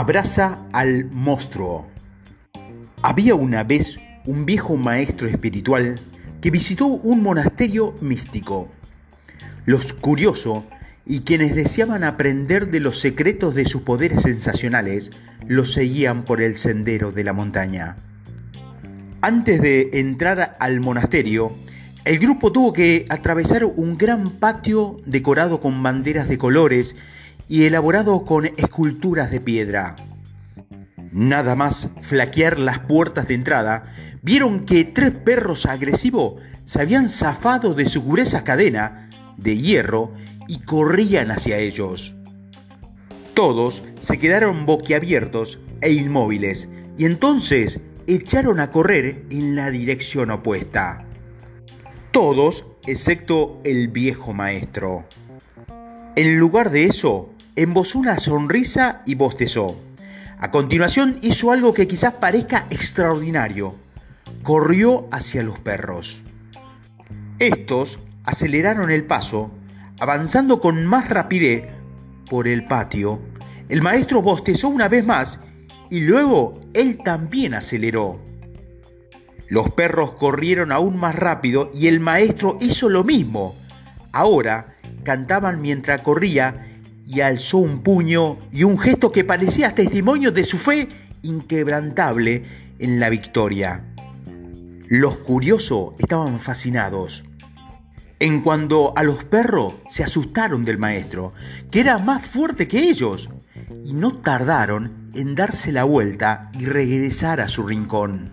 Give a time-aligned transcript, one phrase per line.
[0.00, 1.88] Abraza al monstruo.
[3.02, 6.00] Había una vez un viejo maestro espiritual
[6.40, 8.68] que visitó un monasterio místico.
[9.66, 10.62] Los curiosos
[11.04, 15.10] y quienes deseaban aprender de los secretos de sus poderes sensacionales
[15.48, 17.96] lo seguían por el sendero de la montaña.
[19.20, 21.50] Antes de entrar al monasterio,
[22.04, 26.94] el grupo tuvo que atravesar un gran patio decorado con banderas de colores
[27.48, 29.96] y elaborado con esculturas de piedra.
[31.12, 36.34] Nada más flaquear las puertas de entrada, vieron que tres perros agresivos
[36.64, 40.12] se habían zafado de su gruesa cadena de hierro
[40.46, 42.14] y corrían hacia ellos.
[43.34, 46.68] Todos se quedaron boquiabiertos e inmóviles
[46.98, 51.04] y entonces echaron a correr en la dirección opuesta.
[52.10, 55.06] Todos excepto el viejo maestro.
[56.16, 57.30] En lugar de eso,
[57.62, 59.76] embozó una sonrisa y bostezó.
[60.38, 63.74] A continuación hizo algo que quizás parezca extraordinario.
[64.44, 66.22] Corrió hacia los perros.
[67.40, 69.50] Estos aceleraron el paso,
[69.98, 71.64] avanzando con más rapidez
[72.30, 73.20] por el patio.
[73.68, 75.40] El maestro bostezó una vez más
[75.90, 78.20] y luego él también aceleró.
[79.48, 83.56] Los perros corrieron aún más rápido y el maestro hizo lo mismo.
[84.12, 86.67] Ahora cantaban mientras corría
[87.08, 90.88] y alzó un puño y un gesto que parecía testimonio de su fe
[91.22, 92.44] inquebrantable
[92.78, 93.82] en la victoria.
[94.88, 97.24] Los curiosos estaban fascinados.
[98.20, 101.32] En cuanto a los perros, se asustaron del maestro,
[101.70, 103.30] que era más fuerte que ellos,
[103.84, 108.30] y no tardaron en darse la vuelta y regresar a su rincón.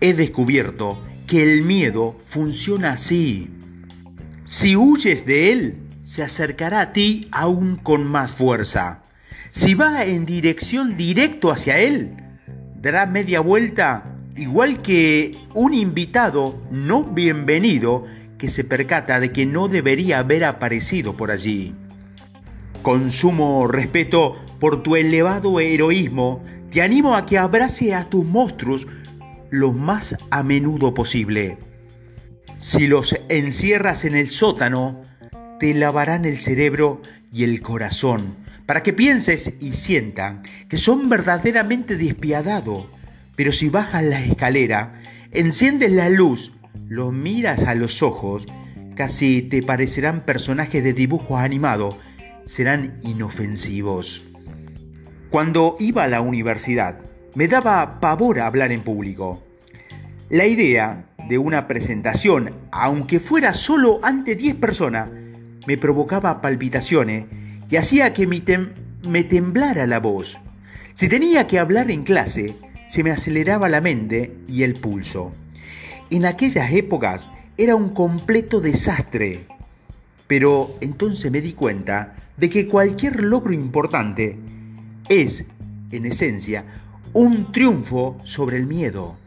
[0.00, 3.50] He descubierto que el miedo funciona así.
[4.44, 9.02] Si huyes de él, se acercará a ti aún con más fuerza.
[9.50, 12.16] Si va en dirección directo hacia él,
[12.80, 18.06] dará media vuelta igual que un invitado no bienvenido
[18.38, 21.74] que se percata de que no debería haber aparecido por allí.
[22.80, 28.86] Con sumo respeto por tu elevado heroísmo, te animo a que abrace a tus monstruos
[29.50, 31.58] lo más a menudo posible.
[32.56, 35.02] Si los encierras en el sótano,
[35.58, 37.02] te lavarán el cerebro
[37.32, 42.84] y el corazón para que pienses y sientan que son verdaderamente despiadados.
[43.34, 45.00] Pero si bajas la escalera,
[45.32, 46.52] enciendes la luz,
[46.86, 48.46] los miras a los ojos,
[48.94, 51.96] casi te parecerán personajes de dibujo animado,
[52.44, 54.22] serán inofensivos.
[55.30, 56.98] Cuando iba a la universidad,
[57.34, 59.42] me daba pavor hablar en público.
[60.28, 65.08] La idea de una presentación, aunque fuera solo ante 10 personas,
[65.68, 67.26] me provocaba palpitaciones
[67.70, 70.38] y hacía que me temblara la voz.
[70.94, 72.56] Si tenía que hablar en clase,
[72.88, 75.30] se me aceleraba la mente y el pulso.
[76.08, 79.40] En aquellas épocas era un completo desastre.
[80.26, 84.38] Pero entonces me di cuenta de que cualquier logro importante
[85.10, 85.44] es,
[85.92, 86.64] en esencia,
[87.12, 89.18] un triunfo sobre el miedo.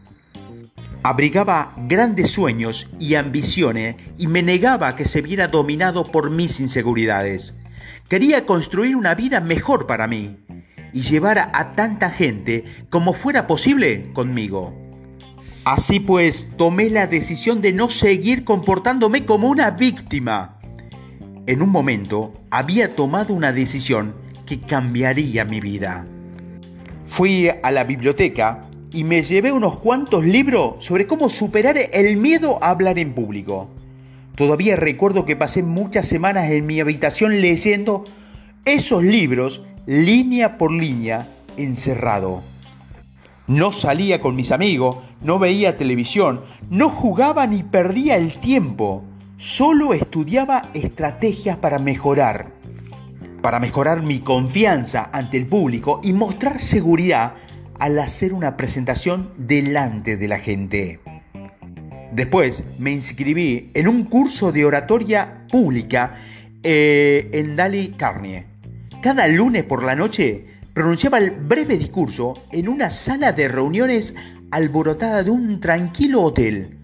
[1.04, 7.58] Abrigaba grandes sueños y ambiciones y me negaba que se viera dominado por mis inseguridades.
[8.08, 10.38] Quería construir una vida mejor para mí
[10.94, 14.78] y llevar a tanta gente como fuera posible conmigo.
[15.64, 20.60] Así pues, tomé la decisión de no seguir comportándome como una víctima.
[21.48, 24.14] En un momento había tomado una decisión
[24.46, 26.06] que cambiaría mi vida.
[27.08, 28.62] Fui a la biblioteca
[28.94, 33.70] y me llevé unos cuantos libros sobre cómo superar el miedo a hablar en público.
[34.36, 38.06] Todavía recuerdo que pasé muchas semanas en mi habitación leyendo
[38.66, 42.44] esos libros línea por línea encerrado.
[43.48, 49.04] No salía con mis amigos, no veía televisión, no jugaba ni perdía el tiempo,
[49.38, 52.48] solo estudiaba estrategias para mejorar,
[53.42, 57.34] para mejorar mi confianza ante el público y mostrar seguridad
[57.82, 61.00] al hacer una presentación delante de la gente.
[62.14, 66.16] Después me inscribí en un curso de oratoria pública
[66.62, 68.46] eh, en Dali Carnie.
[69.02, 70.46] Cada lunes por la noche
[70.76, 74.14] pronunciaba el breve discurso en una sala de reuniones
[74.52, 76.78] alborotada de un tranquilo hotel.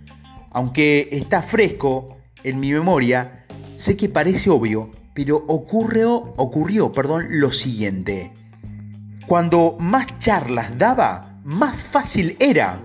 [0.49, 3.45] Aunque está fresco en mi memoria,
[3.75, 8.31] sé que parece obvio, pero ocurrió, ocurrió perdón, lo siguiente.
[9.27, 12.79] Cuando más charlas daba, más fácil era.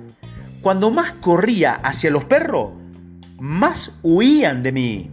[0.61, 2.71] Cuando más corría hacia los perros,
[3.39, 5.11] más huían de mí.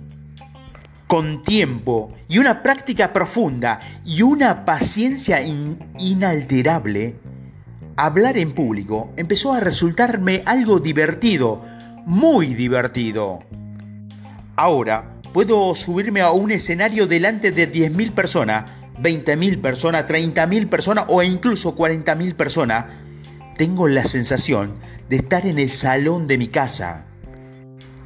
[1.09, 5.41] con tiempo y una práctica profunda y una paciencia
[5.97, 7.15] inalterable,
[7.95, 11.65] hablar en público empezó a resultarme algo divertido,
[12.05, 13.39] muy divertido.
[14.55, 18.65] Ahora puedo subirme a un escenario delante de 10.000 personas,
[19.01, 22.85] 20.000 personas, 30.000 personas o incluso 40.000 personas.
[23.57, 24.75] Tengo la sensación
[25.09, 27.05] de estar en el salón de mi casa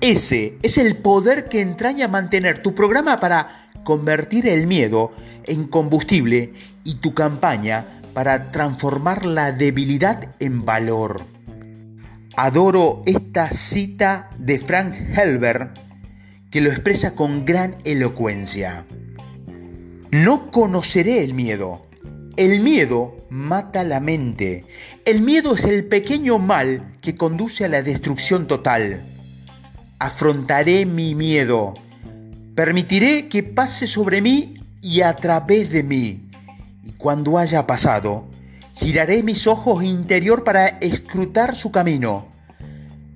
[0.03, 5.13] ese es el poder que entraña mantener tu programa para convertir el miedo
[5.45, 6.51] en combustible
[6.83, 11.23] y tu campaña para transformar la debilidad en valor.
[12.35, 15.69] Adoro esta cita de Frank Helber
[16.51, 18.85] que lo expresa con gran elocuencia.
[20.13, 21.81] No conoceré el miedo.
[22.37, 24.65] El miedo mata la mente.
[25.05, 29.03] El miedo es el pequeño mal que conduce a la destrucción total
[30.03, 31.73] afrontaré mi miedo.
[32.55, 36.29] Permitiré que pase sobre mí y a través de mí.
[36.83, 38.25] Y cuando haya pasado,
[38.73, 42.27] giraré mis ojos interior para escrutar su camino.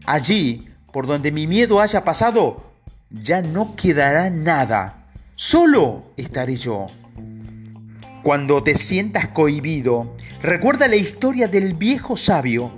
[0.06, 2.72] Allí, por donde mi miedo haya pasado,
[3.10, 4.97] ya no quedará nada.
[5.40, 6.88] Solo estaré yo.
[8.24, 12.72] Cuando te sientas cohibido, recuerda la historia del viejo sabio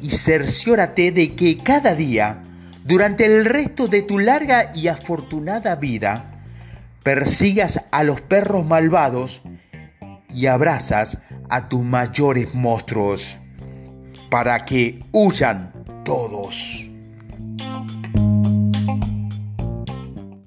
[0.00, 2.40] y cerciórate de que cada día
[2.82, 6.42] durante el resto de tu larga y afortunada vida,
[7.02, 9.42] persigas a los perros malvados
[10.30, 11.18] y abrazas
[11.50, 13.36] a tus mayores monstruos
[14.30, 15.74] para que huyan
[16.06, 16.87] todos.